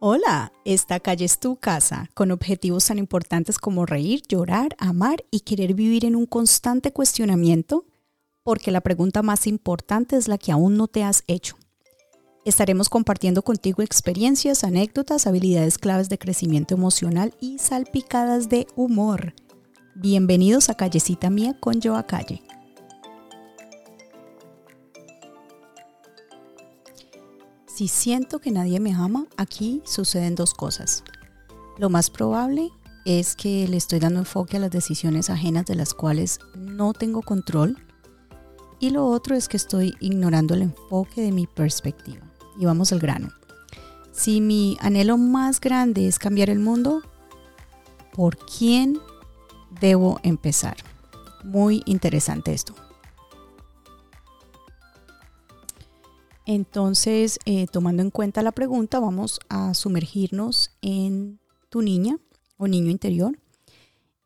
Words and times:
Hola, 0.00 0.52
esta 0.64 1.00
calle 1.00 1.24
es 1.24 1.40
tu 1.40 1.56
casa, 1.56 2.08
con 2.14 2.30
objetivos 2.30 2.86
tan 2.86 2.98
importantes 2.98 3.58
como 3.58 3.84
reír, 3.84 4.22
llorar, 4.28 4.76
amar 4.78 5.24
y 5.32 5.40
querer 5.40 5.74
vivir 5.74 6.04
en 6.04 6.14
un 6.14 6.24
constante 6.24 6.92
cuestionamiento, 6.92 7.84
porque 8.44 8.70
la 8.70 8.80
pregunta 8.80 9.22
más 9.22 9.48
importante 9.48 10.14
es 10.14 10.28
la 10.28 10.38
que 10.38 10.52
aún 10.52 10.76
no 10.76 10.86
te 10.86 11.02
has 11.02 11.24
hecho. 11.26 11.56
Estaremos 12.44 12.88
compartiendo 12.88 13.42
contigo 13.42 13.82
experiencias, 13.82 14.62
anécdotas, 14.62 15.26
habilidades 15.26 15.78
claves 15.78 16.08
de 16.08 16.18
crecimiento 16.18 16.76
emocional 16.76 17.34
y 17.40 17.58
salpicadas 17.58 18.48
de 18.48 18.68
humor. 18.76 19.34
Bienvenidos 19.96 20.70
a 20.70 20.76
Callecita 20.76 21.28
Mía 21.28 21.56
con 21.58 21.80
Yo 21.80 22.00
Calle. 22.06 22.40
Si 27.78 27.86
siento 27.86 28.40
que 28.40 28.50
nadie 28.50 28.80
me 28.80 28.92
ama, 28.92 29.26
aquí 29.36 29.82
suceden 29.84 30.34
dos 30.34 30.52
cosas. 30.52 31.04
Lo 31.78 31.88
más 31.88 32.10
probable 32.10 32.72
es 33.04 33.36
que 33.36 33.68
le 33.68 33.76
estoy 33.76 34.00
dando 34.00 34.18
enfoque 34.18 34.56
a 34.56 34.60
las 34.60 34.72
decisiones 34.72 35.30
ajenas 35.30 35.64
de 35.66 35.76
las 35.76 35.94
cuales 35.94 36.40
no 36.56 36.92
tengo 36.92 37.22
control. 37.22 37.78
Y 38.80 38.90
lo 38.90 39.06
otro 39.06 39.36
es 39.36 39.46
que 39.46 39.56
estoy 39.56 39.94
ignorando 40.00 40.54
el 40.54 40.62
enfoque 40.62 41.20
de 41.20 41.30
mi 41.30 41.46
perspectiva. 41.46 42.26
Y 42.58 42.64
vamos 42.64 42.90
al 42.90 42.98
grano. 42.98 43.28
Si 44.10 44.40
mi 44.40 44.76
anhelo 44.80 45.16
más 45.16 45.60
grande 45.60 46.08
es 46.08 46.18
cambiar 46.18 46.50
el 46.50 46.58
mundo, 46.58 47.02
¿por 48.12 48.38
quién 48.38 48.98
debo 49.80 50.18
empezar? 50.24 50.78
Muy 51.44 51.84
interesante 51.86 52.52
esto. 52.52 52.74
Entonces, 56.50 57.38
eh, 57.44 57.66
tomando 57.66 58.00
en 58.00 58.10
cuenta 58.10 58.40
la 58.40 58.52
pregunta, 58.52 59.00
vamos 59.00 59.38
a 59.50 59.74
sumergirnos 59.74 60.70
en 60.80 61.40
tu 61.68 61.82
niña 61.82 62.16
o 62.56 62.66
niño 62.66 62.90
interior. 62.90 63.38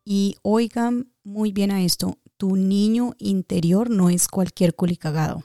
Y 0.05 0.37
oigan 0.43 1.11
muy 1.25 1.51
bien 1.51 1.73
a 1.73 1.83
esto, 1.83 2.19
tu 2.37 2.55
niño 2.55 3.15
interior 3.19 3.91
no 3.91 4.09
es 4.09 4.29
cualquier 4.29 4.77
culicagado. 4.77 5.43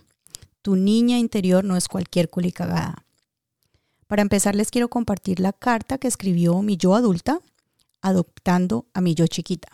Tu 0.62 0.76
niña 0.76 1.18
interior 1.18 1.64
no 1.64 1.78
es 1.78 1.88
cualquier 1.88 2.30
culicagada. 2.30 3.08
Para 4.06 4.22
empezar, 4.22 4.54
les 4.54 4.70
quiero 4.70 4.88
compartir 4.88 5.40
la 5.40 5.54
carta 5.54 5.98
que 5.98 6.08
escribió 6.08 6.62
mi 6.62 6.78
yo 6.78 6.94
adulta 6.94 7.42
adoptando 8.02 8.86
a 8.94 9.02
mi 9.02 9.16
yo 9.16 9.26
chiquita. 9.26 9.70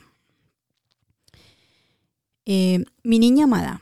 Eh, 2.46 2.86
mi 3.04 3.20
niña 3.20 3.44
amada, 3.44 3.82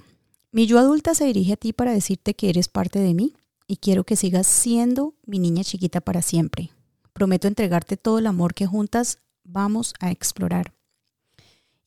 mi 0.51 0.67
yo 0.67 0.79
adulta 0.79 1.15
se 1.15 1.25
dirige 1.25 1.53
a 1.53 1.57
ti 1.57 1.71
para 1.71 1.93
decirte 1.93 2.33
que 2.33 2.49
eres 2.49 2.67
parte 2.67 2.99
de 2.99 3.13
mí 3.13 3.33
y 3.67 3.77
quiero 3.77 4.03
que 4.03 4.17
sigas 4.17 4.47
siendo 4.47 5.15
mi 5.25 5.39
niña 5.39 5.63
chiquita 5.63 6.01
para 6.01 6.21
siempre. 6.21 6.71
Prometo 7.13 7.47
entregarte 7.47 7.95
todo 7.95 8.19
el 8.19 8.27
amor 8.27 8.53
que 8.53 8.65
juntas 8.65 9.19
vamos 9.43 9.93
a 9.99 10.11
explorar. 10.11 10.73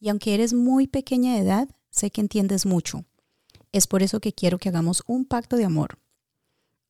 Y 0.01 0.09
aunque 0.09 0.35
eres 0.35 0.55
muy 0.55 0.87
pequeña 0.87 1.35
de 1.35 1.41
edad, 1.41 1.69
sé 1.91 2.11
que 2.11 2.23
entiendes 2.23 2.65
mucho. 2.65 3.05
Es 3.73 3.87
por 3.87 4.03
eso 4.03 4.21
que 4.21 4.33
quiero 4.33 4.59
que 4.59 4.71
hagamos 4.71 5.03
un 5.07 5.27
pacto 5.27 5.57
de 5.57 5.65
amor. 5.65 5.99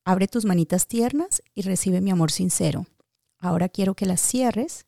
Abre 0.05 0.27
tus 0.27 0.45
manitas 0.45 0.87
tiernas 0.87 1.41
y 1.53 1.63
recibe 1.63 1.99
mi 1.99 2.11
amor 2.11 2.31
sincero. 2.31 2.85
Ahora 3.37 3.67
quiero 3.67 3.95
que 3.95 4.05
las 4.05 4.21
cierres 4.21 4.85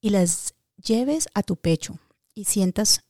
y 0.00 0.10
las 0.10 0.54
lleves 0.82 1.28
a 1.34 1.42
tu 1.42 1.56
pecho 1.56 1.98
y 2.34 2.44
sientas 2.44 3.02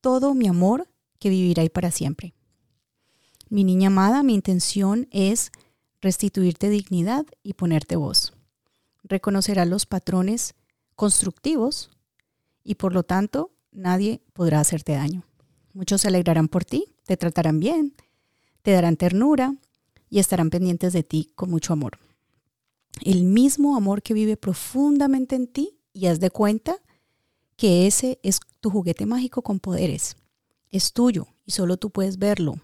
todo 0.00 0.34
mi 0.34 0.48
amor 0.48 0.89
que 1.20 1.30
vivirá 1.30 1.62
ahí 1.62 1.68
para 1.68 1.92
siempre. 1.92 2.34
Mi 3.48 3.62
niña 3.62 3.88
amada, 3.88 4.24
mi 4.24 4.34
intención 4.34 5.06
es 5.12 5.52
restituirte 6.00 6.70
dignidad 6.70 7.26
y 7.42 7.52
ponerte 7.52 7.94
voz. 7.94 8.32
Reconocerás 9.04 9.68
los 9.68 9.86
patrones 9.86 10.54
constructivos 10.96 11.90
y 12.64 12.76
por 12.76 12.92
lo 12.92 13.02
tanto 13.02 13.52
nadie 13.70 14.22
podrá 14.32 14.60
hacerte 14.60 14.92
daño. 14.92 15.24
Muchos 15.72 16.00
se 16.00 16.08
alegrarán 16.08 16.48
por 16.48 16.64
ti, 16.64 16.86
te 17.04 17.16
tratarán 17.16 17.60
bien, 17.60 17.94
te 18.62 18.72
darán 18.72 18.96
ternura 18.96 19.54
y 20.08 20.18
estarán 20.18 20.50
pendientes 20.50 20.92
de 20.92 21.02
ti 21.02 21.30
con 21.34 21.50
mucho 21.50 21.72
amor. 21.72 21.98
El 23.02 23.24
mismo 23.24 23.76
amor 23.76 24.02
que 24.02 24.14
vive 24.14 24.36
profundamente 24.36 25.36
en 25.36 25.46
ti 25.46 25.78
y 25.92 26.06
haz 26.06 26.18
de 26.20 26.30
cuenta 26.30 26.76
que 27.56 27.86
ese 27.86 28.18
es 28.22 28.40
tu 28.60 28.70
juguete 28.70 29.06
mágico 29.06 29.42
con 29.42 29.60
poderes 29.60 30.16
es 30.70 30.92
tuyo 30.92 31.26
y 31.44 31.52
solo 31.52 31.76
tú 31.76 31.90
puedes 31.90 32.18
verlo, 32.18 32.54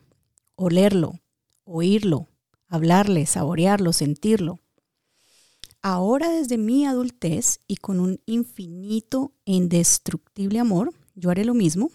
olerlo, 0.54 1.20
oírlo, 1.64 2.28
hablarle, 2.68 3.26
saborearlo, 3.26 3.92
sentirlo. 3.92 4.60
Ahora 5.82 6.30
desde 6.30 6.58
mi 6.58 6.86
adultez 6.86 7.60
y 7.66 7.76
con 7.76 8.00
un 8.00 8.20
infinito 8.26 9.32
e 9.44 9.52
indestructible 9.52 10.58
amor, 10.58 10.92
yo 11.14 11.30
haré 11.30 11.44
lo 11.44 11.54
mismo, 11.54 11.90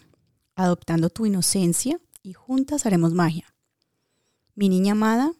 adoptando 0.54 1.10
tu 1.10 1.26
inocencia 1.26 2.00
y 2.22 2.32
juntas 2.32 2.86
haremos 2.86 3.12
magia. 3.12 3.54
Mi 4.54 4.68
niña 4.68 4.92
amada, 4.92 5.32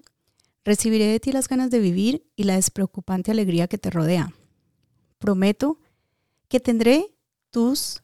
recibiré 0.64 1.06
de 1.06 1.20
ti 1.20 1.32
las 1.32 1.48
ganas 1.48 1.70
de 1.70 1.78
vivir 1.78 2.26
y 2.36 2.44
la 2.44 2.54
despreocupante 2.54 3.30
alegría 3.30 3.68
que 3.68 3.78
te 3.78 3.90
rodea. 3.90 4.34
Prometo 5.18 5.78
que 6.48 6.60
tendré 6.60 7.14
tus 7.50 8.02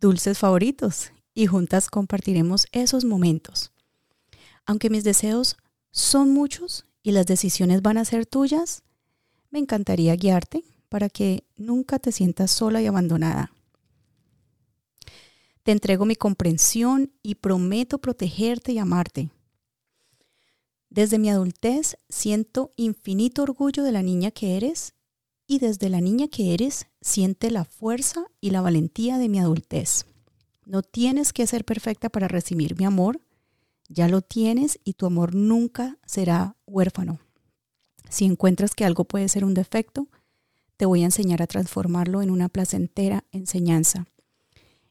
dulces 0.00 0.38
favoritos 0.38 1.12
y 1.36 1.46
juntas 1.46 1.90
compartiremos 1.90 2.66
esos 2.72 3.04
momentos. 3.04 3.70
Aunque 4.64 4.88
mis 4.88 5.04
deseos 5.04 5.58
son 5.92 6.32
muchos 6.32 6.86
y 7.02 7.12
las 7.12 7.26
decisiones 7.26 7.82
van 7.82 7.98
a 7.98 8.06
ser 8.06 8.24
tuyas, 8.24 8.82
me 9.50 9.58
encantaría 9.58 10.16
guiarte 10.16 10.64
para 10.88 11.10
que 11.10 11.44
nunca 11.56 11.98
te 11.98 12.10
sientas 12.10 12.50
sola 12.50 12.80
y 12.80 12.86
abandonada. 12.86 13.52
Te 15.62 15.72
entrego 15.72 16.06
mi 16.06 16.16
comprensión 16.16 17.12
y 17.22 17.34
prometo 17.34 17.98
protegerte 17.98 18.72
y 18.72 18.78
amarte. 18.78 19.30
Desde 20.88 21.18
mi 21.18 21.28
adultez 21.28 21.98
siento 22.08 22.72
infinito 22.76 23.42
orgullo 23.42 23.82
de 23.82 23.92
la 23.92 24.02
niña 24.02 24.30
que 24.30 24.56
eres 24.56 24.94
y 25.46 25.58
desde 25.58 25.90
la 25.90 26.00
niña 26.00 26.28
que 26.28 26.54
eres 26.54 26.86
siente 27.02 27.50
la 27.50 27.66
fuerza 27.66 28.24
y 28.40 28.50
la 28.50 28.62
valentía 28.62 29.18
de 29.18 29.28
mi 29.28 29.38
adultez. 29.38 30.06
No 30.66 30.82
tienes 30.82 31.32
que 31.32 31.46
ser 31.46 31.64
perfecta 31.64 32.08
para 32.08 32.26
recibir 32.26 32.76
mi 32.76 32.84
amor. 32.84 33.20
Ya 33.88 34.08
lo 34.08 34.20
tienes 34.20 34.80
y 34.82 34.94
tu 34.94 35.06
amor 35.06 35.34
nunca 35.34 35.96
será 36.04 36.56
huérfano. 36.66 37.20
Si 38.10 38.24
encuentras 38.24 38.74
que 38.74 38.84
algo 38.84 39.04
puede 39.04 39.28
ser 39.28 39.44
un 39.44 39.54
defecto, 39.54 40.08
te 40.76 40.84
voy 40.84 41.02
a 41.02 41.06
enseñar 41.06 41.40
a 41.40 41.46
transformarlo 41.46 42.20
en 42.20 42.30
una 42.30 42.48
placentera 42.48 43.24
enseñanza. 43.30 44.06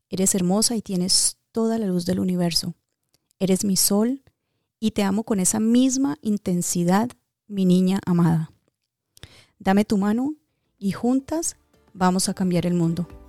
Eres 0.10 0.34
hermosa 0.34 0.78
y 0.78 0.82
tienes 0.82 1.38
toda 1.52 1.78
la 1.78 1.88
luz 1.88 2.06
del 2.06 2.22
universo. 2.22 2.74
Eres 3.38 3.66
mi 3.66 3.76
sol 3.76 4.24
y 4.80 4.92
te 4.92 5.04
amo 5.04 5.26
con 5.26 5.42
esa 5.42 5.60
misma 5.60 6.18
intensidad, 6.22 7.10
mi 7.48 7.66
niña 7.66 8.00
amada. 8.06 8.50
Dame 9.60 9.84
tu 9.84 9.98
mano 9.98 10.36
y 10.78 10.94
juntas 10.94 11.58
vamos 11.94 12.30
a 12.30 12.34
cambiar 12.34 12.66
el 12.66 12.76
mundo. 12.76 13.25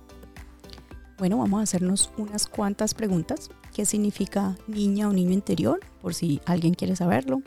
Bueno, 1.17 1.39
vamos 1.39 1.59
a 1.59 1.63
hacernos 1.63 2.11
unas 2.17 2.45
cuantas 2.45 2.93
preguntas. 2.93 3.49
¿Qué 3.73 3.85
significa 3.85 4.55
niña 4.67 5.09
o 5.09 5.13
niño 5.13 5.31
interior? 5.31 5.79
Por 5.99 6.13
si 6.13 6.41
alguien 6.45 6.75
quiere 6.75 6.95
saberlo. 6.95 7.41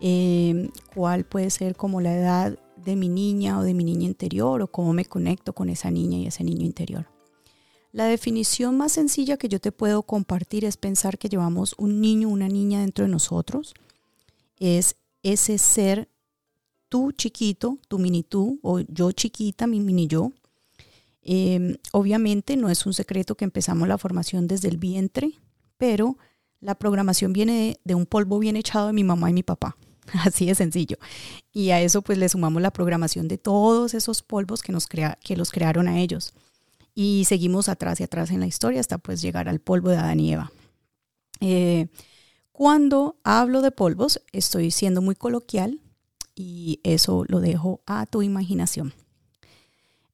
Em, 0.00 0.70
¿Cuál 0.94 1.24
puede 1.24 1.48
ser 1.48 1.76
como 1.76 2.02
la 2.02 2.14
edad 2.14 2.58
de 2.76 2.96
mi 2.96 3.08
niña 3.08 3.58
o 3.58 3.62
de 3.62 3.72
mi 3.72 3.84
niña 3.84 4.04
interior? 4.04 4.60
¿O 4.60 4.66
cómo 4.66 4.92
me 4.92 5.06
conecto 5.06 5.54
con 5.54 5.70
esa 5.70 5.90
niña 5.90 6.18
y 6.18 6.26
ese 6.26 6.44
niño 6.44 6.66
interior? 6.66 7.06
La 7.92 8.04
definición 8.04 8.76
más 8.76 8.92
sencilla 8.92 9.38
que 9.38 9.48
yo 9.48 9.60
te 9.60 9.72
puedo 9.72 10.02
compartir 10.02 10.66
es 10.66 10.76
pensar 10.76 11.16
que 11.16 11.30
llevamos 11.30 11.74
un 11.78 12.02
niño 12.02 12.28
o 12.28 12.32
una 12.32 12.48
niña 12.48 12.80
dentro 12.80 13.06
de 13.06 13.10
nosotros. 13.10 13.74
Es 14.58 14.96
ese 15.22 15.56
ser 15.56 16.08
tú 16.90 17.12
chiquito, 17.12 17.78
tu 17.88 17.98
mini 17.98 18.22
tú, 18.22 18.60
o 18.62 18.80
yo 18.80 19.10
chiquita, 19.12 19.66
mi 19.66 19.80
mini 19.80 20.06
yo, 20.06 20.32
Em, 21.32 21.76
obviamente 21.92 22.56
no 22.56 22.70
es 22.70 22.86
un 22.86 22.92
secreto 22.92 23.36
que 23.36 23.44
empezamos 23.44 23.86
la 23.86 23.98
formación 23.98 24.48
desde 24.48 24.66
el 24.66 24.78
vientre, 24.78 25.38
pero 25.76 26.18
la 26.58 26.74
programación 26.74 27.32
viene 27.32 27.78
de, 27.84 27.94
un 27.94 28.04
polvo 28.04 28.40
bien 28.40 28.56
echado 28.56 28.88
de 28.88 28.92
mi 28.92 29.04
mamá 29.04 29.30
y 29.30 29.34
mi 29.34 29.44
papá. 29.44 29.76
Así 30.24 30.46
de 30.46 30.56
sencillo. 30.56 30.96
Y 31.52 31.70
a 31.70 31.80
eso 31.80 32.02
pues 32.02 32.18
le 32.18 32.28
sumamos 32.28 32.60
la 32.60 32.72
programación 32.72 33.28
de 33.28 33.38
todos 33.38 33.94
esos 33.94 34.22
polvos 34.22 34.60
que, 34.60 34.72
nos 34.72 34.88
crea, 34.88 35.20
que 35.22 35.36
los 35.36 35.52
crearon 35.52 35.86
a 35.86 36.00
ellos. 36.00 36.34
Y 36.96 37.24
seguimos 37.26 37.68
atrás 37.68 38.00
y 38.00 38.02
atrás 38.02 38.32
en 38.32 38.40
la 38.40 38.48
historia 38.48 38.80
hasta 38.80 38.98
pues 38.98 39.22
llegar 39.22 39.48
al 39.48 39.60
polvo 39.60 39.90
de 39.90 39.98
Adán 39.98 40.18
y 40.18 40.32
Eva. 40.32 40.50
Eh, 41.40 41.86
cuando 42.50 43.20
hablo 43.22 43.62
de 43.62 43.70
polvos 43.70 44.20
estoy 44.32 44.72
siendo 44.72 45.00
muy 45.00 45.14
coloquial 45.14 45.78
y 46.34 46.80
eso 46.82 47.24
lo 47.28 47.38
dejo 47.38 47.82
a 47.86 48.06
tu 48.06 48.20
imaginación. 48.20 48.94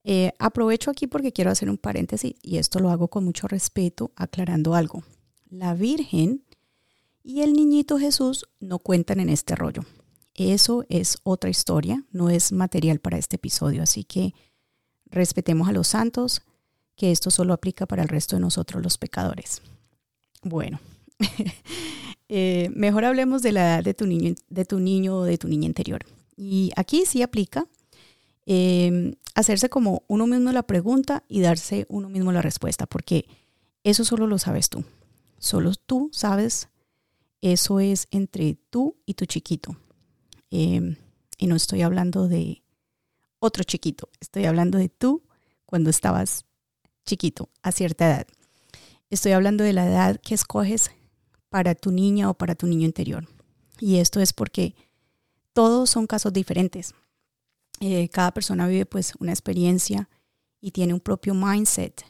Eh, 0.03 0.31
aprovecho 0.39 0.89
aquí 0.89 1.07
porque 1.07 1.33
quiero 1.33 1.51
hacer 1.51 1.69
un 1.69 1.77
paréntesis 1.77 2.35
y 2.41 2.57
esto 2.57 2.79
lo 2.79 2.89
hago 2.89 3.09
con 3.09 3.25
mucho 3.25 3.47
respeto, 3.47 4.11
aclarando 4.15 4.73
algo. 4.73 5.03
La 5.49 5.73
Virgen 5.73 6.43
y 7.23 7.41
el 7.41 7.53
niñito 7.53 7.99
Jesús 7.99 8.45
no 8.59 8.79
cuentan 8.79 9.19
en 9.19 9.29
este 9.29 9.55
rollo. 9.55 9.83
eso 10.35 10.85
es 10.87 11.17
otra 11.23 11.49
historia, 11.49 12.05
no 12.11 12.29
es 12.29 12.51
material 12.51 12.99
para 12.99 13.17
este 13.17 13.35
episodio, 13.37 13.83
así 13.83 14.03
que 14.03 14.33
respetemos 15.07 15.67
a 15.67 15.71
los 15.71 15.87
santos, 15.87 16.41
que 16.95 17.11
esto 17.11 17.31
solo 17.31 17.53
aplica 17.53 17.85
para 17.85 18.03
el 18.03 18.07
resto 18.07 18.35
de 18.35 18.41
nosotros 18.41 18.83
los 18.83 18.97
pecadores. 18.97 19.61
Bueno, 20.43 20.79
eh, 22.29 22.69
mejor 22.73 23.05
hablemos 23.05 23.41
de 23.41 23.51
la 23.51 23.61
edad 23.61 23.83
de 23.83 23.93
tu 23.93 24.05
niño, 24.05 24.35
de 24.49 24.65
tu 24.65 24.79
niño 24.79 25.17
o 25.17 25.23
de 25.23 25.37
tu 25.37 25.47
niña 25.47 25.65
interior. 25.65 26.05
Y 26.35 26.71
aquí 26.75 27.03
sí 27.05 27.21
aplica 27.23 27.67
em, 28.47 29.15
hacerse 29.35 29.69
como 29.69 30.03
uno 30.07 30.25
mismo 30.25 30.51
la 30.53 30.63
pregunta 30.63 31.23
y 31.27 31.41
darse 31.41 31.85
uno 31.89 32.09
mismo 32.09 32.31
la 32.31 32.41
respuesta, 32.41 32.87
porque 32.87 33.27
eso 33.83 34.05
solo 34.05 34.25
lo 34.25 34.39
sabes 34.39 34.69
tú. 34.69 34.85
Solo 35.37 35.73
tú 35.75 36.09
sabes, 36.13 36.69
eso 37.41 37.81
es 37.81 38.07
entre 38.09 38.55
tú 38.69 38.95
y 39.05 39.15
tu 39.15 39.25
chiquito. 39.25 39.77
Em, 40.49 40.95
y 41.37 41.47
no 41.47 41.57
estoy 41.57 41.81
hablando 41.81 42.27
de 42.29 42.63
otro 43.39 43.63
chiquito, 43.63 44.09
estoy 44.21 44.45
hablando 44.45 44.77
de 44.77 44.89
tú 44.89 45.23
cuando 45.65 45.89
estabas 45.89 46.45
chiquito, 47.05 47.49
a 47.61 47.71
cierta 47.73 48.07
edad. 48.07 48.27
Estoy 49.09 49.33
hablando 49.33 49.65
de 49.65 49.73
la 49.73 49.85
edad 49.85 50.21
que 50.21 50.33
escoges 50.33 50.89
para 51.49 51.75
tu 51.75 51.91
niña 51.91 52.29
o 52.29 52.33
para 52.33 52.55
tu 52.55 52.65
niño 52.65 52.85
interior. 52.85 53.27
Y 53.79 53.97
esto 53.97 54.21
es 54.21 54.31
porque 54.31 54.73
todos 55.53 55.89
son 55.89 56.07
casos 56.07 56.31
diferentes. 56.31 56.93
Eh, 57.79 58.09
cada 58.09 58.31
persona 58.31 58.67
vive 58.67 58.85
pues 58.85 59.13
una 59.19 59.31
experiencia 59.31 60.09
y 60.59 60.71
tiene 60.71 60.93
un 60.93 60.99
propio 60.99 61.33
mindset. 61.33 62.03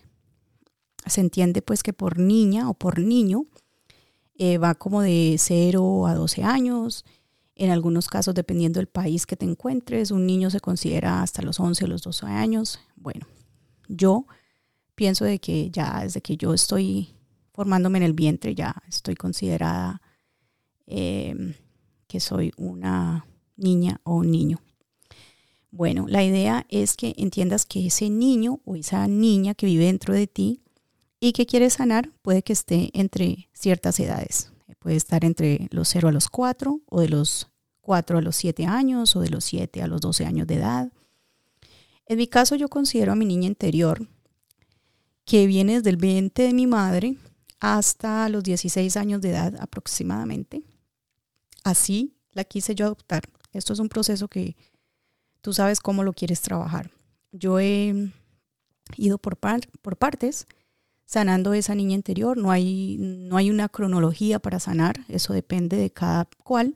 Se 1.06 1.22
entiende 1.22 1.62
pues 1.62 1.84
que 1.84 1.94
por 1.94 2.18
niña 2.18 2.70
o 2.70 2.74
por 2.74 3.00
niño 3.00 3.46
eh, 4.36 4.58
va 4.58 4.76
como 4.76 5.02
de 5.02 5.36
0 5.38 6.08
a 6.08 6.16
12 6.16 6.44
años. 6.44 7.06
En 7.56 7.72
algunos 7.72 8.08
casos, 8.08 8.36
dependiendo 8.36 8.80
del 8.80 8.88
país 8.88 9.26
que 9.26 9.36
te 9.36 9.46
encuentres, 9.46 10.12
un 10.12 10.28
niño 10.28 10.52
se 10.52 10.60
considera 10.60 11.24
hasta 11.24 11.42
los 11.42 11.60
11 11.60 11.86
o 11.86 11.88
los 11.88 12.04
12 12.04 12.28
años. 12.28 12.80
Bueno, 12.96 13.26
yo 13.88 14.28
pienso 14.94 15.26
de 15.26 15.40
que 15.40 15.72
ya 15.72 16.02
desde 16.04 16.22
que 16.22 16.38
yo 16.38 16.54
estoy 16.54 17.16
formándome 17.54 17.98
en 17.98 18.04
el 18.04 18.14
vientre, 18.14 18.54
ya 18.54 18.76
estoy 18.88 19.16
considerada 19.16 20.02
em, 20.86 21.56
que 22.08 22.20
soy 22.20 22.54
una 22.58 23.26
niña 23.56 24.00
o 24.04 24.16
un 24.18 24.30
niño. 24.30 24.60
Bueno, 25.78 26.08
la 26.08 26.24
idea 26.24 26.66
es 26.70 26.98
que 26.98 27.14
entiendas 27.18 27.64
que 27.64 27.86
ese 27.86 28.10
niño 28.10 28.62
o 28.66 28.76
esa 28.76 29.08
niña 29.08 29.54
que 29.54 29.68
vive 29.68 29.86
dentro 29.86 30.16
de 30.16 30.26
ti 30.26 30.64
y 31.20 31.34
que 31.34 31.46
quiere 31.46 31.70
sanar 31.70 32.10
puede 32.24 32.42
que 32.42 32.54
esté 32.54 32.90
entre 33.00 33.48
ciertas 33.54 34.00
edades. 34.00 34.52
Puede 34.80 34.96
estar 34.96 35.24
entre 35.24 35.68
los 35.70 35.88
0 35.90 36.08
a 36.08 36.12
los 36.12 36.30
4 36.30 36.82
o 36.84 37.00
de 37.00 37.10
los 37.10 37.52
4 37.82 38.18
a 38.18 38.22
los 38.24 38.36
7 38.38 38.66
años 38.66 39.16
o 39.16 39.20
de 39.20 39.30
los 39.30 39.46
7 39.46 39.84
a 39.84 39.88
los 39.88 40.02
12 40.02 40.26
años 40.26 40.48
de 40.48 40.56
edad. 40.56 40.92
En 42.08 42.18
mi 42.18 42.26
caso 42.26 42.56
yo 42.56 42.70
considero 42.70 43.12
a 43.12 43.16
mi 43.16 43.26
niña 43.26 43.46
interior 43.46 44.08
que 45.26 45.46
viene 45.46 45.76
desde 45.76 45.92
el 45.92 45.98
vientre 45.98 46.46
de 46.46 46.54
mi 46.54 46.66
madre 46.66 47.18
hasta 47.60 48.28
los 48.30 48.44
16 48.44 48.98
años 48.98 49.22
de 49.22 49.30
edad 49.30 49.54
aproximadamente. 49.60 50.64
Así 51.64 52.16
la 52.32 52.46
quise 52.46 52.74
yo 52.74 52.88
adoptar. 52.88 53.30
Esto 53.54 53.74
es 53.74 53.80
un 53.80 53.90
proceso 53.90 54.28
que 54.28 54.56
tú 55.48 55.54
sabes 55.54 55.80
cómo 55.80 56.04
lo 56.04 56.12
quieres 56.12 56.42
trabajar. 56.42 56.92
Yo 57.32 57.58
he 57.62 58.12
ido 58.98 59.18
por, 59.18 59.38
partes 59.38 60.46
sanando 61.06 61.54
esa 61.54 61.74
niña 61.74 61.96
interior. 61.96 62.38
No 62.38 62.52
hay, 62.52 62.98
no 63.00 63.38
hay 63.38 63.50
una 63.50 63.70
cronología 63.70 64.40
para 64.40 64.60
sanar, 64.60 65.06
eso 65.08 65.32
depende 65.32 65.78
de 65.78 65.90
cada 65.90 66.28
cual. 66.44 66.76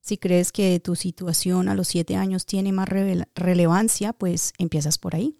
Si 0.00 0.16
crees 0.16 0.50
que 0.50 0.80
tu 0.80 0.96
situación 0.96 1.68
a 1.68 1.74
los 1.74 1.88
siete 1.88 2.16
años 2.16 2.46
tiene 2.46 2.72
más 2.72 2.88
relevancia, 2.88 4.14
pues 4.14 4.54
empiezas 4.56 4.96
por 4.96 5.14
ahí. 5.14 5.36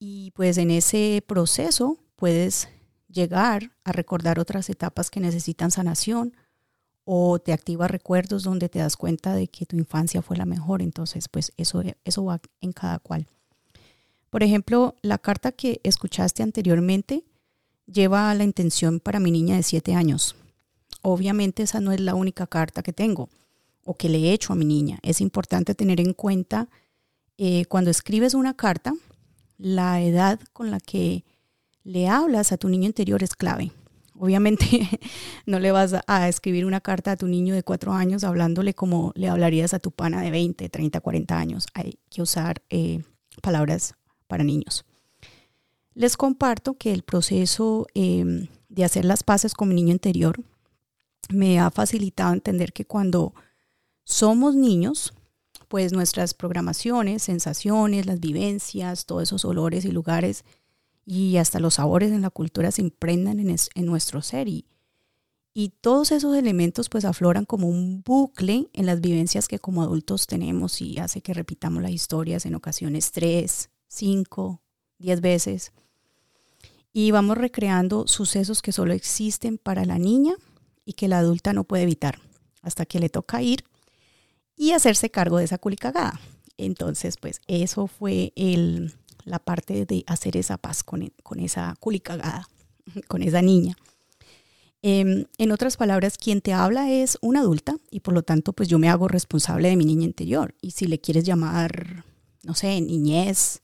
Y 0.00 0.32
pues 0.32 0.58
en 0.58 0.72
ese 0.72 1.22
proceso 1.24 1.96
puedes 2.16 2.68
llegar 3.06 3.70
a 3.84 3.92
recordar 3.92 4.40
otras 4.40 4.68
etapas 4.68 5.10
que 5.10 5.20
necesitan 5.20 5.70
sanación 5.70 6.34
o 7.10 7.38
te 7.38 7.54
activa 7.54 7.88
recuerdos 7.88 8.42
donde 8.42 8.68
te 8.68 8.80
das 8.80 8.98
cuenta 8.98 9.34
de 9.34 9.48
que 9.48 9.64
tu 9.64 9.76
infancia 9.76 10.20
fue 10.20 10.36
la 10.36 10.44
mejor. 10.44 10.82
Entonces, 10.82 11.26
pues 11.30 11.52
eso, 11.56 11.82
eso 12.04 12.24
va 12.26 12.38
en 12.60 12.72
cada 12.74 12.98
cual. 12.98 13.26
Por 14.28 14.42
ejemplo, 14.42 14.94
la 15.00 15.16
carta 15.16 15.52
que 15.52 15.80
escuchaste 15.84 16.42
anteriormente 16.42 17.24
lleva 17.86 18.34
la 18.34 18.44
intención 18.44 19.00
para 19.00 19.20
mi 19.20 19.30
niña 19.30 19.56
de 19.56 19.62
siete 19.62 19.94
años. 19.94 20.36
Obviamente 21.00 21.62
esa 21.62 21.80
no 21.80 21.92
es 21.92 22.00
la 22.00 22.14
única 22.14 22.46
carta 22.46 22.82
que 22.82 22.92
tengo 22.92 23.30
o 23.84 23.94
que 23.94 24.10
le 24.10 24.18
he 24.18 24.34
hecho 24.34 24.52
a 24.52 24.56
mi 24.56 24.66
niña. 24.66 24.98
Es 25.02 25.22
importante 25.22 25.74
tener 25.74 26.02
en 26.02 26.12
cuenta 26.12 26.68
eh, 27.38 27.64
cuando 27.70 27.90
escribes 27.90 28.34
una 28.34 28.52
carta, 28.52 28.92
la 29.56 30.02
edad 30.02 30.38
con 30.52 30.70
la 30.70 30.78
que 30.78 31.24
le 31.84 32.06
hablas 32.06 32.52
a 32.52 32.58
tu 32.58 32.68
niño 32.68 32.84
interior 32.84 33.22
es 33.22 33.34
clave. 33.34 33.72
Obviamente 34.18 34.66
no 35.46 35.58
le 35.60 35.72
vas 35.72 35.94
a 36.06 36.28
escribir 36.28 36.66
una 36.66 36.80
carta 36.80 37.12
a 37.12 37.16
tu 37.16 37.26
niño 37.26 37.54
de 37.54 37.62
cuatro 37.62 37.92
años 37.92 38.24
hablándole 38.24 38.74
como 38.74 39.12
le 39.14 39.28
hablarías 39.28 39.74
a 39.74 39.78
tu 39.78 39.90
pana 39.90 40.20
de 40.22 40.30
20, 40.30 40.68
30, 40.68 41.00
40 41.00 41.38
años. 41.38 41.66
Hay 41.74 41.98
que 42.10 42.22
usar 42.22 42.62
eh, 42.70 43.02
palabras 43.40 43.94
para 44.26 44.44
niños. 44.44 44.84
Les 45.94 46.16
comparto 46.16 46.74
que 46.74 46.92
el 46.92 47.02
proceso 47.02 47.86
em, 47.94 48.46
de 48.68 48.84
hacer 48.84 49.04
las 49.04 49.22
paces 49.22 49.54
con 49.54 49.68
mi 49.68 49.74
niño 49.74 49.92
interior 49.92 50.40
me 51.30 51.58
ha 51.58 51.70
facilitado 51.70 52.32
entender 52.32 52.72
que 52.72 52.84
cuando 52.84 53.34
somos 54.04 54.54
niños, 54.54 55.12
pues 55.68 55.92
nuestras 55.92 56.34
programaciones, 56.34 57.22
sensaciones, 57.22 58.06
las 58.06 58.20
vivencias, 58.20 59.06
todos 59.06 59.24
esos 59.24 59.44
olores 59.44 59.84
y 59.84 59.90
lugares 59.90 60.44
y 61.10 61.38
hasta 61.38 61.58
los 61.58 61.74
sabores 61.74 62.12
en 62.12 62.20
la 62.20 62.28
cultura 62.28 62.70
se 62.70 62.82
impregnan 62.82 63.40
en, 63.40 63.56
en 63.74 63.86
nuestro 63.86 64.20
ser 64.20 64.46
y, 64.46 64.66
y 65.54 65.70
todos 65.80 66.12
esos 66.12 66.36
elementos 66.36 66.90
pues 66.90 67.06
afloran 67.06 67.46
como 67.46 67.66
un 67.66 68.02
bucle 68.02 68.68
en 68.74 68.84
las 68.84 69.00
vivencias 69.00 69.48
que 69.48 69.58
como 69.58 69.80
adultos 69.80 70.26
tenemos 70.26 70.82
y 70.82 70.98
hace 70.98 71.22
que 71.22 71.32
repitamos 71.32 71.82
las 71.82 71.92
historias 71.92 72.44
en 72.44 72.54
ocasiones 72.54 73.10
tres, 73.10 73.70
cinco, 73.86 74.60
diez 74.98 75.22
veces. 75.22 75.72
Y 76.92 77.10
vamos 77.10 77.38
recreando 77.38 78.06
sucesos 78.06 78.60
que 78.60 78.72
solo 78.72 78.92
existen 78.92 79.56
para 79.56 79.86
la 79.86 79.98
niña 79.98 80.34
y 80.84 80.92
que 80.92 81.08
la 81.08 81.20
adulta 81.20 81.54
no 81.54 81.64
puede 81.64 81.84
evitar 81.84 82.20
hasta 82.60 82.84
que 82.84 83.00
le 83.00 83.08
toca 83.08 83.40
ir 83.40 83.64
y 84.56 84.72
hacerse 84.72 85.08
cargo 85.08 85.38
de 85.38 85.44
esa 85.44 85.56
culicagada. 85.56 86.20
Entonces, 86.58 87.16
pues 87.16 87.40
eso 87.46 87.86
fue 87.86 88.34
el, 88.36 88.92
la 89.28 89.38
parte 89.38 89.86
de 89.86 90.04
hacer 90.06 90.36
esa 90.36 90.58
paz 90.58 90.82
con, 90.82 91.12
con 91.22 91.40
esa 91.40 91.76
culicagada, 91.80 92.48
con 93.08 93.22
esa 93.22 93.42
niña. 93.42 93.76
Em, 94.80 95.24
en 95.38 95.50
otras 95.50 95.76
palabras, 95.76 96.18
quien 96.18 96.40
te 96.40 96.52
habla 96.52 96.90
es 96.90 97.18
una 97.20 97.40
adulta 97.40 97.76
y 97.90 98.00
por 98.00 98.14
lo 98.14 98.22
tanto 98.22 98.52
pues 98.52 98.68
yo 98.68 98.78
me 98.78 98.88
hago 98.88 99.08
responsable 99.08 99.68
de 99.68 99.76
mi 99.76 99.84
niña 99.84 100.04
interior. 100.04 100.54
Y 100.60 100.70
si 100.72 100.86
le 100.86 101.00
quieres 101.00 101.24
llamar, 101.24 102.04
no 102.44 102.54
sé, 102.54 102.80
niñez, 102.80 103.62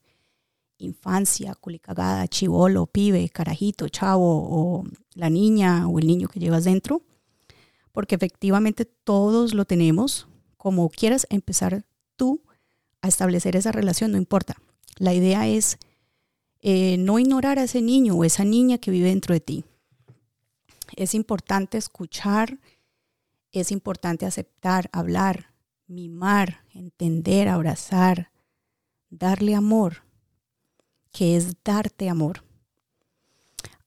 infancia, 0.78 1.54
culicagada, 1.54 2.26
chivolo, 2.26 2.86
pibe, 2.86 3.28
carajito, 3.28 3.88
chavo 3.88 4.48
o 4.50 4.84
la 5.14 5.30
niña 5.30 5.86
o 5.88 5.98
el 5.98 6.06
niño 6.06 6.28
que 6.28 6.40
llevas 6.40 6.64
dentro, 6.64 7.02
porque 7.92 8.16
efectivamente 8.16 8.84
todos 8.84 9.54
lo 9.54 9.64
tenemos, 9.64 10.26
como 10.56 10.88
quieras 10.90 11.26
empezar 11.30 11.84
tú 12.16 12.42
a 13.02 13.08
establecer 13.08 13.54
esa 13.54 13.70
relación, 13.70 14.12
no 14.12 14.18
importa. 14.18 14.56
La 14.96 15.12
idea 15.14 15.46
es 15.48 15.78
eh, 16.60 16.96
no 16.98 17.18
ignorar 17.18 17.58
a 17.58 17.64
ese 17.64 17.82
niño 17.82 18.14
o 18.14 18.24
esa 18.24 18.44
niña 18.44 18.78
que 18.78 18.90
vive 18.90 19.08
dentro 19.08 19.34
de 19.34 19.40
ti. 19.40 19.64
Es 20.96 21.14
importante 21.14 21.76
escuchar, 21.76 22.58
es 23.52 23.70
importante 23.70 24.26
aceptar, 24.26 24.88
hablar, 24.92 25.52
mimar, 25.86 26.64
entender, 26.72 27.48
abrazar, 27.48 28.30
darle 29.10 29.54
amor, 29.54 30.04
que 31.12 31.36
es 31.36 31.52
darte 31.64 32.08
amor. 32.08 32.44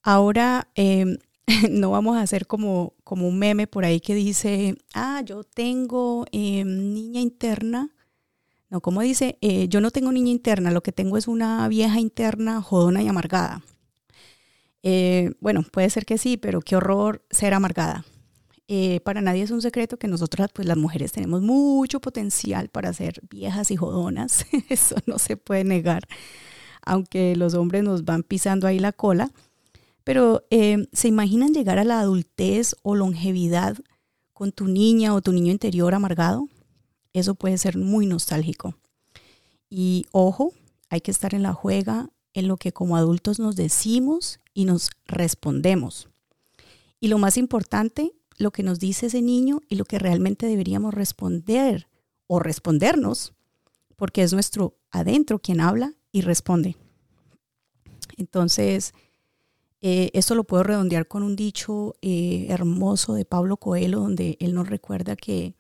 Ahora 0.02 0.70
em, 0.76 1.18
no 1.70 1.92
vamos 1.92 2.18
a 2.18 2.22
hacer 2.22 2.48
como, 2.48 2.94
como 3.04 3.28
un 3.28 3.40
meme 3.40 3.68
por 3.68 3.86
ahí 3.86 4.00
que 4.00 4.14
dice, 4.14 4.78
ah, 4.94 5.22
yo 5.26 5.44
tengo 5.44 6.26
em, 6.32 6.94
niña 6.94 7.22
interna 7.22 7.97
no, 8.70 8.82
como 8.82 9.02
dice, 9.02 9.38
eh, 9.42 9.68
yo 9.70 9.80
no 9.80 9.92
tengo 9.92 10.12
niña 10.12 10.32
interna, 10.32 10.72
lo 10.72 10.84
que 10.84 10.92
tengo 10.92 11.18
es 11.18 11.28
una 11.28 11.68
vieja 11.70 12.00
interna 12.00 12.62
jodona 12.62 13.02
y 13.02 13.08
amargada. 13.08 13.64
Eh, 14.84 15.32
bueno, 15.40 15.64
puede 15.64 15.90
ser 15.90 16.06
que 16.06 16.18
sí, 16.18 16.38
pero 16.38 16.62
qué 16.62 16.76
horror 16.76 17.24
ser 17.30 17.54
amargada. 17.54 18.06
Eh, 18.68 19.00
para 19.06 19.22
nadie 19.22 19.44
es 19.44 19.52
un 19.52 19.62
secreto 19.62 19.98
que 19.98 20.10
nosotras, 20.10 20.50
pues 20.54 20.68
las 20.68 20.76
mujeres, 20.76 21.14
tenemos 21.14 21.42
mucho 21.42 22.02
potencial 22.02 22.68
para 22.68 22.92
ser 22.92 23.22
viejas 23.30 23.72
y 23.72 23.78
jodonas. 23.78 24.46
Eso 24.70 24.98
no 25.06 25.18
se 25.18 25.38
puede 25.38 25.64
negar, 25.64 26.04
aunque 26.86 27.38
los 27.38 27.54
hombres 27.54 27.84
nos 27.84 28.04
van 28.04 28.24
pisando 28.24 28.68
ahí 28.68 28.80
la 28.80 28.92
cola. 28.92 29.32
Pero 30.04 30.46
¿se 30.94 31.08
imaginan 31.10 31.54
llegar 31.54 31.80
a 31.80 31.84
la 31.84 32.00
adultez 32.00 32.78
o 32.82 32.96
longevidad 32.96 33.78
con 34.32 34.54
tu 34.54 34.66
niña 34.68 35.14
o 35.14 35.22
tu 35.22 35.34
niño 35.34 35.52
interior 35.52 35.94
amargado? 35.94 36.48
Eso 37.18 37.36
puede 37.36 37.58
ser 37.58 37.78
muy 37.78 38.06
nostálgico. 38.06 38.76
Y 39.70 40.06
ojo, 40.12 40.54
hay 40.90 41.02
que 41.02 41.12
estar 41.12 41.34
en 41.34 41.44
la 41.44 41.54
juega 41.54 42.10
en 42.34 42.48
lo 42.48 42.58
que 42.58 42.72
como 42.72 42.98
adultos 42.98 43.40
nos 43.40 43.56
decimos 43.56 44.40
y 44.54 44.66
nos 44.66 44.92
respondemos. 45.06 46.10
Y 47.00 47.08
lo 47.08 47.18
más 47.18 47.38
importante, 47.38 48.14
lo 48.38 48.52
que 48.52 48.64
nos 48.64 48.80
dice 48.80 49.08
ese 49.08 49.22
niño 49.22 49.62
y 49.68 49.76
lo 49.76 49.86
que 49.86 50.00
realmente 50.00 50.46
deberíamos 50.46 50.94
responder 50.94 51.88
o 52.28 52.40
respondernos, 52.40 53.34
porque 53.96 54.22
es 54.22 54.34
nuestro 54.34 54.78
adentro 54.92 55.40
quien 55.40 55.62
habla 55.62 55.94
y 56.12 56.22
responde. 56.22 56.78
Entonces, 58.18 58.94
eh, 59.82 60.10
esto 60.14 60.36
lo 60.36 60.44
puedo 60.44 60.64
redondear 60.64 61.08
con 61.08 61.24
un 61.24 61.36
dicho 61.36 61.96
eh, 62.02 62.48
hermoso 62.50 63.14
de 63.14 63.26
Pablo 63.26 63.58
Coelho, 63.58 64.00
donde 64.00 64.38
él 64.40 64.54
nos 64.54 64.70
recuerda 64.70 65.16
que, 65.16 65.56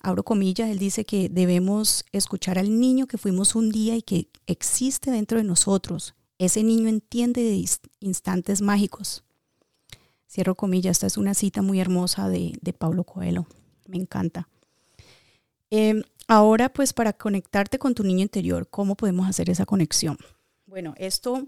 abro 0.00 0.22
comillas, 0.24 0.70
él 0.70 0.78
dice 0.78 1.04
que 1.04 1.28
debemos 1.28 2.04
escuchar 2.12 2.58
al 2.58 2.80
niño 2.80 3.06
que 3.06 3.18
fuimos 3.18 3.54
un 3.54 3.70
día 3.70 3.96
y 3.96 4.02
que 4.02 4.28
existe 4.46 5.10
dentro 5.10 5.38
de 5.38 5.44
nosotros. 5.44 6.14
Ese 6.38 6.62
niño 6.62 6.88
entiende 6.88 7.42
de 7.42 7.64
instantes 8.00 8.62
mágicos. 8.62 9.24
Cierro 10.28 10.54
comillas, 10.54 10.96
esta 10.96 11.06
es 11.06 11.16
una 11.16 11.34
cita 11.34 11.60
muy 11.60 11.80
hermosa 11.80 12.28
de, 12.28 12.52
de 12.60 12.72
Pablo 12.72 13.04
Coelho, 13.04 13.46
me 13.86 13.96
encanta. 13.96 14.48
Em, 15.70 16.02
ahora, 16.28 16.72
pues 16.72 16.92
para 16.92 17.12
conectarte 17.12 17.78
con 17.78 17.94
tu 17.94 18.04
niño 18.04 18.22
interior, 18.22 18.68
¿cómo 18.68 18.96
podemos 18.96 19.28
hacer 19.28 19.50
esa 19.50 19.66
conexión? 19.66 20.18
Bueno, 20.66 20.94
esto 20.98 21.46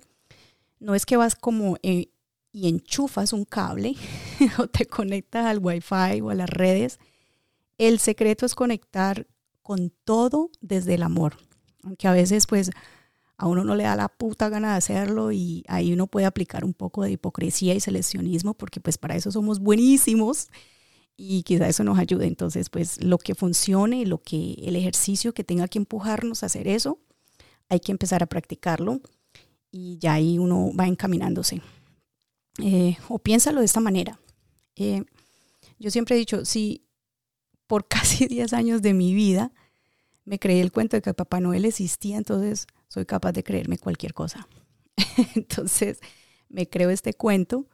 no 0.78 0.94
es 0.94 1.06
que 1.06 1.16
vas 1.16 1.34
como 1.36 1.76
eh, 1.82 2.08
y 2.52 2.68
enchufas 2.68 3.32
un 3.32 3.44
cable 3.44 3.94
o 4.58 4.66
te 4.66 4.86
conectas 4.86 5.46
al 5.46 5.58
wifi 5.58 6.20
o 6.20 6.30
a 6.30 6.34
las 6.34 6.50
redes. 6.50 6.98
El 7.78 7.98
secreto 7.98 8.46
es 8.46 8.54
conectar 8.54 9.26
con 9.62 9.92
todo 10.04 10.50
desde 10.60 10.94
el 10.94 11.02
amor. 11.02 11.36
Aunque 11.82 12.08
a 12.08 12.12
veces 12.12 12.46
pues 12.46 12.70
a 13.36 13.46
uno 13.46 13.64
no 13.64 13.74
le 13.74 13.84
da 13.84 13.96
la 13.96 14.08
puta 14.08 14.48
gana 14.48 14.72
de 14.72 14.76
hacerlo 14.76 15.32
y 15.32 15.64
ahí 15.66 15.92
uno 15.92 16.06
puede 16.06 16.26
aplicar 16.26 16.64
un 16.64 16.74
poco 16.74 17.02
de 17.02 17.12
hipocresía 17.12 17.74
y 17.74 17.80
seleccionismo 17.80 18.54
porque 18.54 18.80
pues 18.80 18.98
para 18.98 19.16
eso 19.16 19.32
somos 19.32 19.58
buenísimos 19.58 20.48
y 21.16 21.42
quizá 21.42 21.68
eso 21.68 21.82
nos 21.84 21.98
ayude. 21.98 22.26
Entonces 22.26 22.70
pues 22.70 23.02
lo 23.02 23.18
que 23.18 23.34
funcione, 23.34 24.06
lo 24.06 24.18
que 24.18 24.54
el 24.62 24.76
ejercicio 24.76 25.34
que 25.34 25.44
tenga 25.44 25.68
que 25.68 25.78
empujarnos 25.78 26.42
a 26.42 26.46
hacer 26.46 26.68
eso, 26.68 26.98
hay 27.68 27.80
que 27.80 27.92
empezar 27.92 28.22
a 28.22 28.26
practicarlo 28.26 29.00
y 29.70 29.98
ya 29.98 30.14
ahí 30.14 30.38
uno 30.38 30.70
va 30.78 30.86
encaminándose. 30.86 31.62
Eh, 32.62 32.96
o 33.08 33.18
piénsalo 33.18 33.60
de 33.60 33.66
esta 33.66 33.80
manera. 33.80 34.20
Eh, 34.76 35.02
yo 35.78 35.90
siempre 35.90 36.14
he 36.14 36.18
dicho, 36.18 36.44
si 36.44 36.84
por 37.72 37.88
casi 37.88 38.26
10 38.26 38.52
años 38.52 38.82
de 38.82 38.92
mi 38.92 39.14
vida 39.14 39.50
me 40.26 40.38
creí 40.38 40.60
el 40.60 40.72
cuento 40.72 40.98
de 40.98 41.00
que 41.00 41.14
Papá 41.14 41.40
Noel 41.40 41.64
existía, 41.64 42.18
entonces 42.18 42.66
soy 42.86 43.06
capaz 43.06 43.32
de 43.32 43.42
creerme 43.42 43.78
cualquier 43.78 44.12
cosa. 44.12 44.46
entonces 45.36 45.98
me 46.50 46.68
creo 46.68 46.90
este 46.90 47.14
cuento 47.14 47.66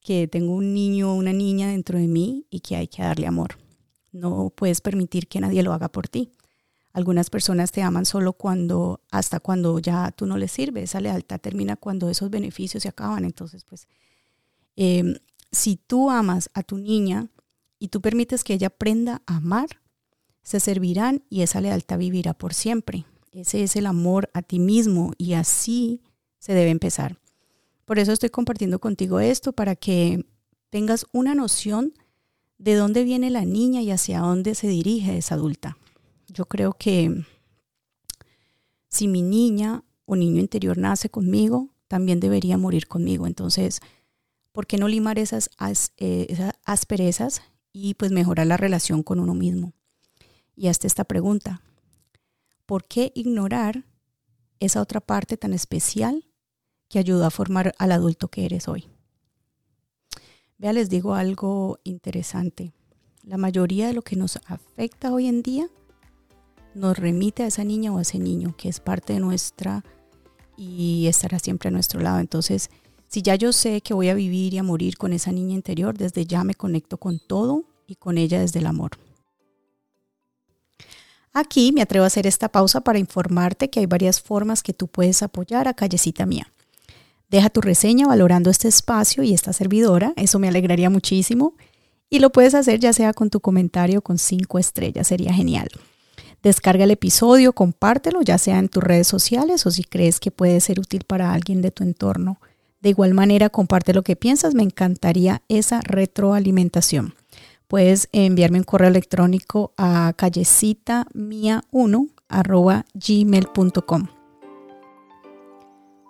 que 0.00 0.26
tengo 0.26 0.56
un 0.56 0.74
niño 0.74 1.12
o 1.12 1.14
una 1.14 1.32
niña 1.32 1.68
dentro 1.68 2.00
de 2.00 2.08
mí 2.08 2.46
y 2.50 2.58
que 2.58 2.74
hay 2.74 2.88
que 2.88 3.02
darle 3.02 3.28
amor. 3.28 3.58
No 4.10 4.50
puedes 4.50 4.80
permitir 4.80 5.28
que 5.28 5.40
nadie 5.40 5.62
lo 5.62 5.72
haga 5.72 5.88
por 5.88 6.08
ti. 6.08 6.32
Algunas 6.92 7.30
personas 7.30 7.70
te 7.70 7.80
aman 7.80 8.06
solo 8.06 8.32
cuando, 8.32 9.02
hasta 9.12 9.38
cuando 9.38 9.78
ya 9.78 10.10
tú 10.10 10.26
no 10.26 10.36
les 10.36 10.50
sirves. 10.50 10.82
Esa 10.82 11.00
lealtad 11.00 11.38
termina 11.38 11.76
cuando 11.76 12.10
esos 12.10 12.28
beneficios 12.28 12.82
se 12.82 12.88
acaban. 12.88 13.24
Entonces, 13.24 13.64
pues, 13.64 13.86
em, 14.74 15.14
si 15.52 15.76
tú 15.76 16.10
amas 16.10 16.50
a 16.54 16.64
tu 16.64 16.76
niña 16.76 17.30
y 17.78 17.88
tú 17.88 18.00
permites 18.00 18.44
que 18.44 18.54
ella 18.54 18.68
aprenda 18.68 19.22
a 19.26 19.36
amar, 19.36 19.68
se 20.42 20.60
servirán 20.60 21.22
y 21.28 21.42
esa 21.42 21.60
lealtad 21.60 21.98
vivirá 21.98 22.34
por 22.34 22.54
siempre. 22.54 23.04
Ese 23.32 23.62
es 23.62 23.76
el 23.76 23.86
amor 23.86 24.30
a 24.34 24.42
ti 24.42 24.58
mismo 24.58 25.12
y 25.18 25.34
así 25.34 26.00
se 26.38 26.54
debe 26.54 26.70
empezar. 26.70 27.18
Por 27.84 27.98
eso 27.98 28.12
estoy 28.12 28.30
compartiendo 28.30 28.78
contigo 28.78 29.20
esto 29.20 29.52
para 29.52 29.76
que 29.76 30.24
tengas 30.70 31.06
una 31.12 31.34
noción 31.34 31.94
de 32.58 32.74
dónde 32.74 33.04
viene 33.04 33.30
la 33.30 33.44
niña 33.44 33.82
y 33.82 33.90
hacia 33.90 34.20
dónde 34.20 34.54
se 34.54 34.68
dirige 34.68 35.16
esa 35.16 35.36
adulta. 35.36 35.78
Yo 36.26 36.46
creo 36.46 36.72
que 36.72 37.24
si 38.88 39.08
mi 39.08 39.22
niña 39.22 39.84
o 40.04 40.16
niño 40.16 40.40
interior 40.40 40.76
nace 40.76 41.08
conmigo, 41.08 41.70
también 41.86 42.20
debería 42.20 42.58
morir 42.58 42.88
conmigo. 42.88 43.26
Entonces, 43.26 43.80
¿por 44.52 44.66
qué 44.66 44.78
no 44.78 44.88
limar 44.88 45.18
esas, 45.18 45.50
eh, 45.98 46.26
esas 46.28 46.54
asperezas 46.64 47.42
y 47.80 47.94
pues 47.94 48.10
mejorar 48.10 48.46
la 48.46 48.56
relación 48.56 49.02
con 49.02 49.20
uno 49.20 49.34
mismo? 49.34 49.72
Y 50.56 50.68
hasta 50.68 50.86
esta 50.86 51.04
pregunta, 51.04 51.62
¿por 52.66 52.84
qué 52.84 53.12
ignorar 53.14 53.84
esa 54.58 54.82
otra 54.82 55.00
parte 55.00 55.36
tan 55.36 55.52
especial 55.52 56.26
que 56.88 56.98
ayudó 56.98 57.24
a 57.24 57.30
formar 57.30 57.74
al 57.78 57.92
adulto 57.92 58.28
que 58.28 58.44
eres 58.44 58.66
hoy? 58.66 58.88
Vea, 60.58 60.72
les 60.72 60.90
digo 60.90 61.14
algo 61.14 61.78
interesante. 61.84 62.72
La 63.22 63.36
mayoría 63.36 63.86
de 63.86 63.92
lo 63.92 64.02
que 64.02 64.16
nos 64.16 64.40
afecta 64.46 65.12
hoy 65.12 65.28
en 65.28 65.42
día 65.42 65.68
nos 66.74 66.98
remite 66.98 67.44
a 67.44 67.46
esa 67.46 67.62
niña 67.62 67.92
o 67.92 67.98
a 67.98 68.02
ese 68.02 68.18
niño 68.18 68.56
que 68.56 68.68
es 68.68 68.80
parte 68.80 69.12
de 69.12 69.20
nuestra 69.20 69.84
y 70.56 71.06
estará 71.06 71.38
siempre 71.38 71.68
a 71.68 71.72
nuestro 71.72 72.00
lado. 72.00 72.18
Entonces, 72.18 72.70
si 73.06 73.22
ya 73.22 73.36
yo 73.36 73.52
sé 73.52 73.80
que 73.82 73.94
voy 73.94 74.08
a 74.08 74.14
vivir 74.14 74.54
y 74.54 74.58
a 74.58 74.64
morir 74.64 74.98
con 74.98 75.12
esa 75.12 75.30
niña 75.30 75.54
interior, 75.54 75.96
desde 75.96 76.26
ya 76.26 76.42
me 76.42 76.54
conecto 76.54 76.98
con 76.98 77.20
todo 77.20 77.67
y 77.88 77.96
con 77.96 78.18
ella 78.18 78.38
desde 78.38 78.60
el 78.60 78.66
amor. 78.66 78.92
Aquí 81.32 81.72
me 81.72 81.82
atrevo 81.82 82.04
a 82.04 82.08
hacer 82.08 82.26
esta 82.26 82.48
pausa 82.48 82.82
para 82.82 82.98
informarte 82.98 83.70
que 83.70 83.80
hay 83.80 83.86
varias 83.86 84.20
formas 84.20 84.62
que 84.62 84.72
tú 84.72 84.86
puedes 84.86 85.22
apoyar 85.22 85.66
a 85.66 85.74
Callecita 85.74 86.26
Mía. 86.26 86.52
Deja 87.30 87.50
tu 87.50 87.60
reseña 87.60 88.06
valorando 88.06 88.50
este 88.50 88.68
espacio 88.68 89.22
y 89.22 89.34
esta 89.34 89.52
servidora, 89.52 90.12
eso 90.16 90.38
me 90.38 90.48
alegraría 90.48 90.90
muchísimo. 90.90 91.54
Y 92.10 92.20
lo 92.20 92.30
puedes 92.30 92.54
hacer 92.54 92.80
ya 92.80 92.92
sea 92.92 93.12
con 93.12 93.28
tu 93.30 93.40
comentario 93.40 94.00
con 94.00 94.18
cinco 94.18 94.58
estrellas, 94.58 95.08
sería 95.08 95.32
genial. 95.32 95.68
Descarga 96.42 96.84
el 96.84 96.90
episodio, 96.90 97.52
compártelo, 97.52 98.22
ya 98.22 98.38
sea 98.38 98.58
en 98.58 98.68
tus 98.68 98.82
redes 98.82 99.06
sociales 99.06 99.66
o 99.66 99.70
si 99.70 99.84
crees 99.84 100.20
que 100.20 100.30
puede 100.30 100.60
ser 100.60 100.80
útil 100.80 101.04
para 101.04 101.32
alguien 101.32 101.62
de 101.62 101.70
tu 101.70 101.84
entorno. 101.84 102.40
De 102.80 102.90
igual 102.90 103.12
manera, 103.12 103.50
comparte 103.50 103.92
lo 103.92 104.02
que 104.02 104.16
piensas, 104.16 104.54
me 104.54 104.62
encantaría 104.62 105.42
esa 105.48 105.80
retroalimentación. 105.82 107.14
Puedes 107.68 108.08
enviarme 108.12 108.58
un 108.58 108.64
correo 108.64 108.88
electrónico 108.88 109.72
a 109.76 110.14
callecitamia1 110.16 112.08
gmail.com. 112.94 114.06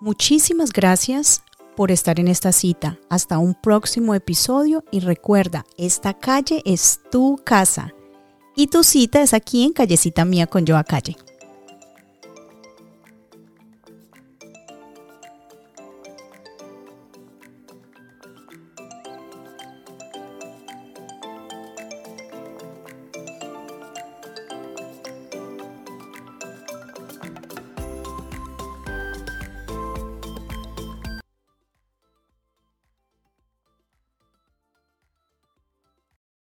Muchísimas 0.01 0.73
gracias 0.73 1.43
por 1.77 1.91
estar 1.91 2.21
en 2.21 2.29
esta 2.29 2.53
cita. 2.53 2.99
Hasta 3.11 3.39
un 3.39 3.55
próximo 3.55 4.15
episodio 4.15 4.85
y 4.93 5.01
recuerda, 5.01 5.67
esta 5.77 6.15
calle 6.15 6.63
es 6.65 7.01
tu 7.11 7.41
casa 7.45 7.93
y 8.55 8.69
tu 8.69 8.85
cita 8.85 9.21
es 9.23 9.35
aquí 9.35 9.65
en 9.65 9.73
Callecita 9.73 10.25
Mía 10.25 10.47
con 10.47 10.65
Joa 10.67 10.85
Calle. 10.85 11.17